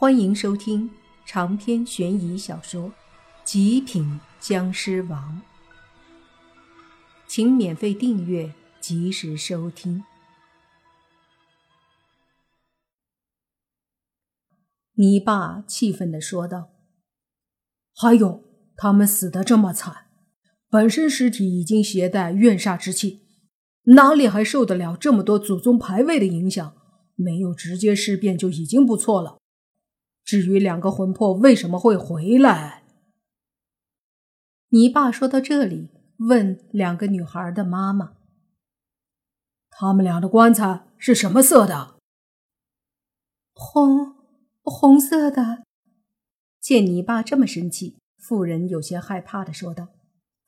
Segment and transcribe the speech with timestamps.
[0.00, 0.88] 欢迎收听
[1.26, 2.84] 长篇悬疑小说
[3.42, 5.42] 《极品僵尸王》，
[7.26, 10.04] 请免费订阅，及时收听。
[14.94, 16.70] 你爸气愤地说道
[17.92, 18.44] ：“还有，
[18.76, 20.06] 他们死得这么惨，
[20.70, 23.26] 本身尸体已经携带怨煞之气，
[23.86, 26.76] 哪里还受得了这么多祖宗牌位的影响？
[27.16, 29.38] 没有直接尸变就已经不错了。”
[30.28, 32.82] 至于两个魂魄为什么会回来？
[34.68, 35.88] 你爸说到这里，
[36.18, 38.12] 问两个女孩的妈妈
[39.70, 41.96] ：“他们俩的棺材是什么色的
[43.56, 44.16] ？”“红，
[44.60, 45.64] 红色的。”
[46.60, 49.88] 见泥巴这么生气，妇人有些害怕的说道。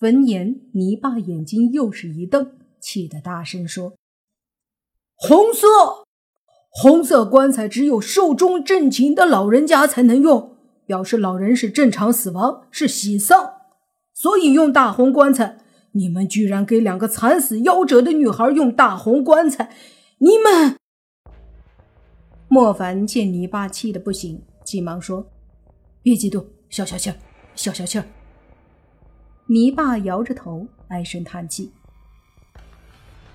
[0.00, 3.96] 闻言，泥巴眼睛又是一瞪，气得大声说
[5.14, 5.68] ：“红色！”
[6.70, 13.52] 红色棺材只有寿终正寝的老人家才能用，表示老人是正常死亡，是喜丧，
[14.14, 15.58] 所以用大红棺材。
[15.92, 19.70] 你们居然给两个惨死夭折的女孩用大红棺材，
[20.18, 20.76] 你们！
[22.46, 25.26] 莫凡见泥巴气得不行，急忙说
[26.02, 27.16] ：“别激动，消消气儿，
[27.56, 28.04] 消消气儿。”
[29.48, 31.72] 泥巴摇着头，唉声叹气：“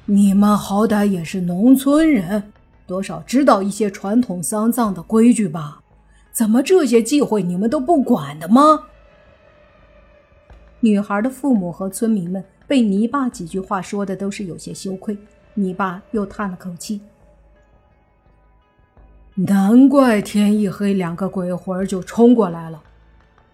[0.06, 2.54] 你们好歹也是农村人。”
[2.86, 5.82] 多少知道一些传统丧葬的规矩吧？
[6.32, 8.88] 怎么这些忌讳你们都不管的吗？
[10.80, 15.18] 女孩的父母和村民们被泥巴几句话说的都是有些羞愧。
[15.54, 17.00] 泥巴又叹了口气
[19.36, 22.82] ：“难怪天一黑，两个鬼魂就冲过来了，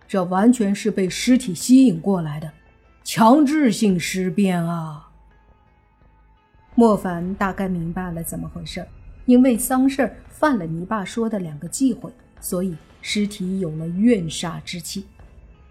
[0.08, 2.50] 这完全是被尸体吸引过来的，
[3.04, 5.10] 强制性尸变啊！”
[6.74, 8.86] 莫凡大概明白了怎么回事。
[9.30, 15.06] 因为丧事犯了你爸说的两个忌讳，所以尸体有了怨煞之气。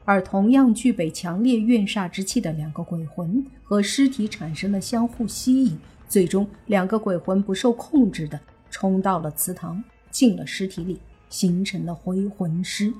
[0.04, 5.76] 而同样具备强烈怨煞之气的两个鬼魂和尸体产生了相互吸引，
[6.08, 8.38] 最终两个鬼魂不受控制的
[8.70, 12.94] 冲到了祠堂，进了尸体里，形成了回魂尸。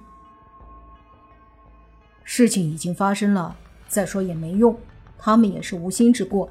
[2.25, 3.56] 事情已经发生了，
[3.87, 4.77] 再说也没用，
[5.16, 6.50] 他们也是无心之过。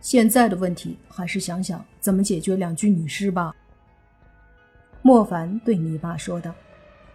[0.00, 3.54] 现在的问题还是想想怎么解决两具女尸吧。”
[5.02, 6.54] 莫凡对泥巴说道。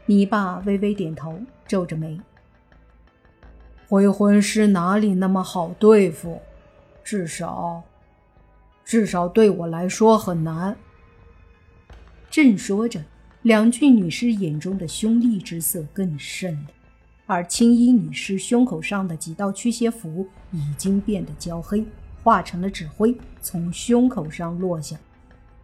[0.08, 2.20] 泥巴微微点头，皱着眉
[3.88, 6.42] ：“回魂师哪里那么好对付？
[7.04, 7.82] 至少，
[8.84, 10.76] 至少对我来说很难。”
[12.30, 13.02] 正说着，
[13.44, 16.68] 两具女尸眼中的凶厉之色更甚了，
[17.28, 21.86] 而青衣女尸胸口上的几道驱邪符已经变得焦黑。
[22.24, 24.98] 化成了纸灰，从胸口上落下。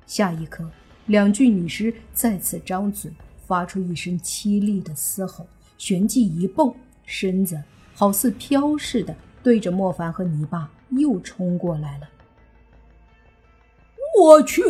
[0.05, 0.69] 下一刻，
[1.07, 3.11] 两具女尸再次张嘴，
[3.45, 5.45] 发出一声凄厉的嘶吼，
[5.77, 6.73] 旋即一蹦，
[7.05, 7.61] 身子
[7.93, 12.09] 好似飘似的，对着莫凡和泥巴又冲过来了。
[14.19, 14.63] 我去！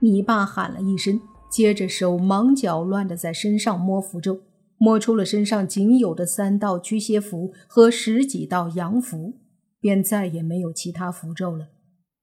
[0.00, 1.20] 泥巴喊了一声，
[1.50, 4.40] 接着手忙脚乱的在身上摸符咒，
[4.76, 9.34] 摸出了身上仅有的三道驱邪符和十几道阳符。
[9.80, 11.70] 便再也没有其他符咒了。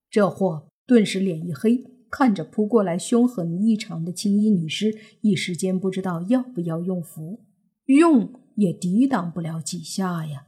[0.09, 7.43] 这货顿时脸一黑，看着扑过来凶狠异常的青衣女尸，一时间不知道要不要用符，
[7.85, 10.45] 用也抵挡不了几下呀。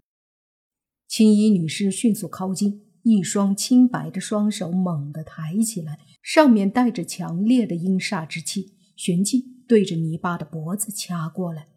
[1.08, 11.68] 青衣女尸迅速靠近，一双清白的双手猛地抬起来，上面带着强烈的阴煞之气，旋即对着泥巴的脖子掐过来。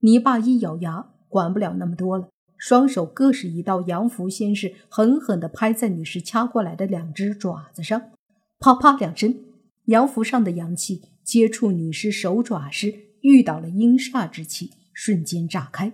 [0.00, 2.28] 泥巴一咬牙，管不了那么多了。
[2.62, 8.12] 双手各是一道阳符，先是狠狠地拍在女尸掐过来的两只爪子上，
[8.60, 9.34] 啪啪两声，
[9.86, 15.92] 阳符上的阳气接触女尸手爪时遇到了阴煞之气，瞬间炸开。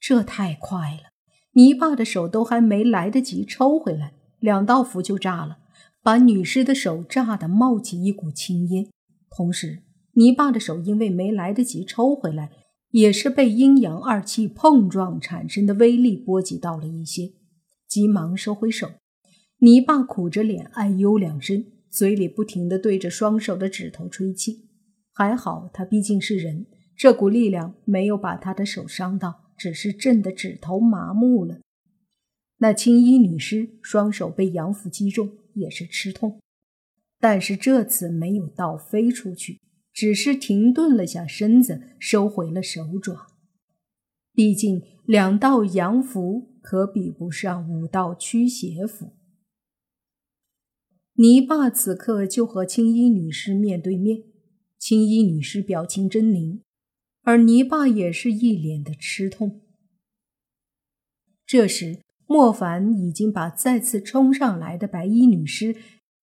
[0.00, 1.10] 这太快了，
[1.52, 5.58] 泥巴的手都还没来得及抽回来，两道符就炸了，
[6.02, 8.88] 把女尸的手炸得冒起一股青烟。
[9.30, 9.84] 同时，
[10.14, 12.50] 泥巴的手因为没来得及抽回来。
[12.92, 17.32] 也是被阴阳二气碰撞产生的威力波及到了一些，
[17.88, 18.92] 急忙收回手。
[19.58, 24.68] 泥巴苦着脸哎呦两声，嘴里不停地对着双手的指头吹气。
[25.14, 31.60] 还好他毕竟是人，这股力量没有把他的手伤到，只是震得指头麻木了。
[32.58, 36.40] 那青衣女尸双手被杨福击中，也是吃痛，
[37.18, 39.61] 但是这次没有倒飞出去。
[39.92, 43.26] 只是停顿了下身子，收回了手爪。
[44.32, 49.12] 毕竟两道阳符可比不上五道驱邪符。
[51.16, 54.22] 泥巴此刻就和青衣女尸面对面，
[54.78, 56.60] 青衣女尸表情狰狞，
[57.20, 59.60] 而泥巴也是一脸的吃痛。
[61.44, 65.76] 这时，莫凡已经把再次冲上来的白衣女尸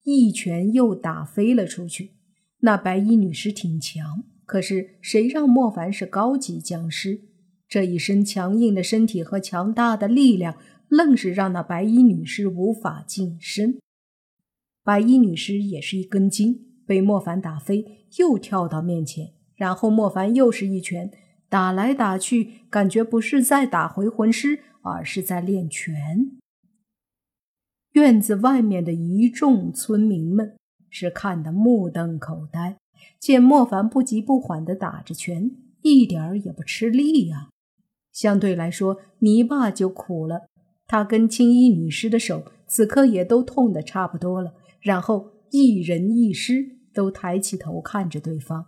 [0.04, 2.19] 一拳又打飞了出去。
[2.60, 7.22] 那白衣女尸挺强，可是谁让莫凡是高级僵尸？
[7.68, 10.58] 这一身强硬的身体和强大的力量，
[10.88, 13.78] 愣是让那白衣女尸无法近身。
[14.84, 21.12] 白衣女尸也是一根筋，被莫凡打飞，又跳到面前，然后莫凡又是一拳
[21.48, 26.32] 打来打去，感觉不是在打回魂师，而是在练拳。
[27.94, 30.56] 院子外面的一众村民们
[30.90, 32.78] 是看得目瞪口呆，
[33.20, 35.52] 见莫凡不急不缓地打着拳，
[35.82, 37.50] 一点儿也不吃力呀。
[38.12, 40.48] 相对来说，泥巴就苦了，
[40.88, 44.54] 他跟青衣女尸的手此刻也都痛得差不多了。
[44.82, 48.66] 然后一人一尸都抬起头看着对方，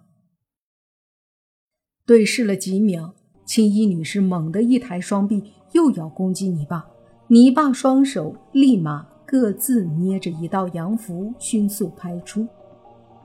[2.06, 3.14] 对视了几秒，
[3.46, 6.88] 青衣女士猛地一抬双臂，又要攻击泥巴。
[7.28, 12.45] 泥巴双手立马各自捏着一道阳符，迅速拍出。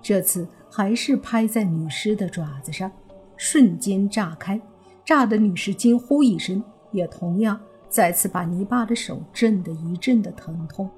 [0.00, 2.88] 这次还是拍在女尸的爪子上，
[3.36, 4.60] 瞬间炸开，
[5.04, 6.62] 炸得女尸惊呼一声，
[6.92, 7.58] 也同样
[7.88, 10.88] 再次把泥巴的手震得一阵的疼痛。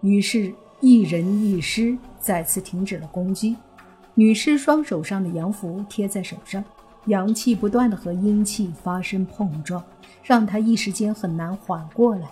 [0.00, 3.56] 于是，一人一尸再次停止了攻击。
[4.14, 6.62] 女尸双手上的阳符贴在手上，
[7.06, 9.82] 阳气不断的和阴气发生碰撞，
[10.22, 12.28] 让她一时间很难缓过来。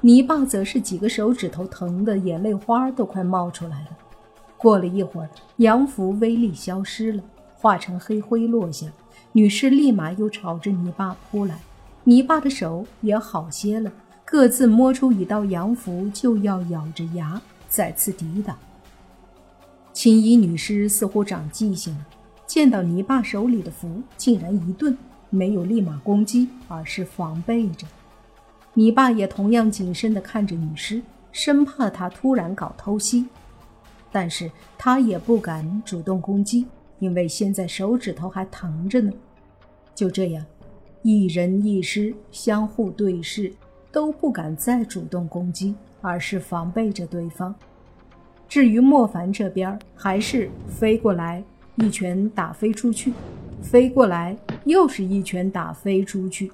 [0.00, 3.88] 泥巴则是几个手指头疼的眼泪花都快冒出来了。
[4.56, 7.22] 过了一会儿，阳符威力消失了，
[7.56, 8.86] 化成黑灰落下，
[9.32, 11.58] 女尸立马又朝着泥巴扑来，
[12.04, 13.90] 泥巴的手也好些了。
[14.24, 18.56] 各自摸出一道阳符，就要咬着牙再次抵挡。
[19.92, 22.06] 青衣女尸似乎长记性了，
[22.46, 24.96] 见到泥巴手里的符，竟然一顿，
[25.30, 27.86] 没有立马攻击，而是防备着。
[28.78, 31.02] 你爸也同样谨慎地看着女尸，
[31.32, 33.26] 生怕她突然搞偷袭，
[34.12, 34.48] 但是
[34.78, 36.64] 他也不敢主动攻击，
[37.00, 39.10] 因为现在手指头还疼着呢。
[39.96, 40.46] 就这样，
[41.02, 43.52] 一人一尸相互对视。
[43.90, 47.52] 都不敢再主动攻击，而是防备着对方。
[48.48, 51.42] 至于莫凡这边，还是飞过来
[51.76, 53.12] 一拳打飞出去，
[53.60, 54.36] 飞过来
[54.66, 56.52] 又是一拳打飞出去，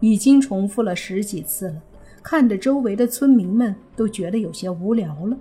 [0.00, 1.76] 已经重复了十几次了，
[2.22, 5.36] 看得周围的村民们都觉得有些无聊了。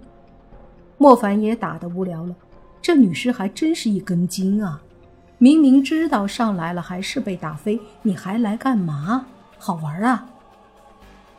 [0.98, 2.36] 莫凡也打得无聊了，
[2.82, 4.82] 这女尸还真是一根筋啊！
[5.38, 9.26] 明明知道上来了还是被打飞，你还来干嘛？
[9.58, 10.30] 好玩啊！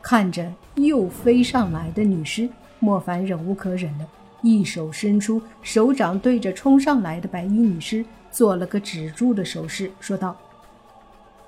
[0.01, 4.09] 看着又飞上来的女尸，莫凡忍无可忍了，
[4.41, 10.35] 一手伸出，手掌对着冲上来的白衣女尸做了个止住的手势，说道：“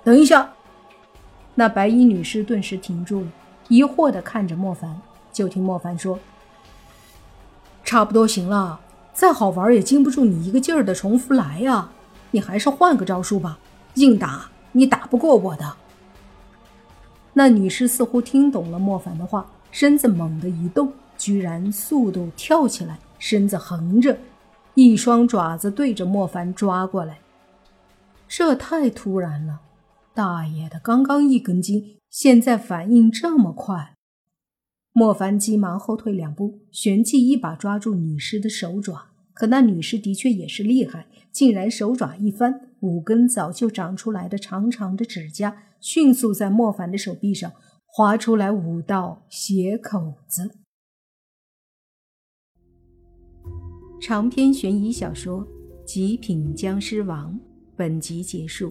[0.04, 0.52] 等一下。”
[1.54, 3.26] 那白衣女尸顿时停住了，
[3.68, 5.00] 疑惑地看着莫凡。
[5.32, 6.18] 就听莫凡说
[7.84, 8.80] ：“差不多行了，
[9.14, 11.90] 再好玩也经不住你一个劲儿的重复来呀！
[12.32, 13.58] 你还是换个招数吧，
[13.94, 15.76] 硬打你打不过我的。”
[17.32, 24.18] 那女尸似乎听懂了莫凡的话，身子猛地一动，居然速度跳起来，身子横着，
[24.74, 27.20] 一双爪子对着莫凡抓过来。
[28.28, 29.60] 这太突然了，
[30.14, 33.96] 大爷的，刚刚一根筋，现在反应这么快！
[34.92, 39.12] 莫凡急忙后退两步，旋即一把抓住女尸的手爪。
[39.32, 45.64] 可那女尸的确也是厉害，竟然手爪一翻，五根早就长出来的长长的指甲。
[45.80, 47.50] 迅速在莫凡的手臂上
[47.86, 50.50] 划出来五道血口子。
[54.00, 55.44] 长篇悬疑小说
[55.84, 57.34] 《极品僵尸王》
[57.74, 58.70] 本集结束，